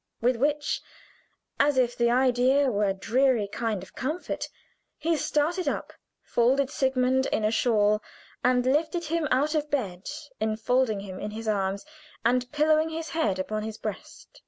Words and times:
With 0.19 0.37
which, 0.37 0.81
as 1.59 1.77
if 1.77 1.95
the 1.95 2.09
idea 2.09 2.71
were 2.71 2.85
a 2.85 2.93
dreary 2.95 3.47
kind 3.47 3.83
of 3.83 3.93
comfort, 3.93 4.49
he 4.97 5.15
started 5.15 5.67
up, 5.67 5.93
folded 6.23 6.71
Sigmund 6.71 7.27
in 7.27 7.43
a 7.45 7.51
shawl, 7.51 8.01
and 8.43 8.65
lifted 8.65 9.03
him 9.03 9.27
out 9.29 9.53
of 9.53 9.69
bed, 9.69 10.09
infolding 10.39 11.01
him 11.01 11.19
in 11.19 11.29
his 11.29 11.47
arms, 11.47 11.85
and 12.25 12.51
pillowing 12.51 12.89
his 12.89 13.09
head 13.09 13.37
upon 13.37 13.61
his 13.61 13.77
breast. 13.77 14.39